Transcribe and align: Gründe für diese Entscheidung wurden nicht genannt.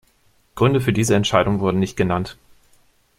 Gründe 0.55 0.81
für 0.81 0.93
diese 0.93 1.13
Entscheidung 1.13 1.59
wurden 1.59 1.77
nicht 1.77 1.95
genannt. 1.95 2.35